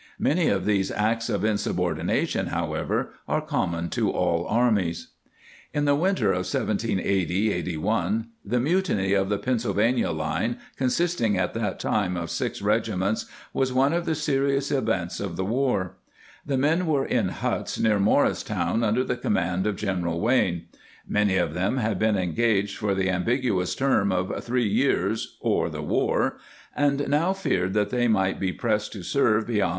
[0.09, 5.09] * Many of these acts of insubordination, however, are common to all armies.
[5.75, 11.79] In the winter of 1780 81, the mutiny of the Pennsylvania line, consisting at that
[11.79, 15.97] time of six regiments, was one of the serious events of the war.
[16.43, 20.65] The men were in huts near Morris / town under the command of General Wayne;
[21.07, 25.69] many of them had been engaged for the ambig uous term of" three years or
[25.69, 26.39] the war,"
[26.75, 29.69] and now feared that they might be pressed to serve beyond 'Essex Institute Collections, vol.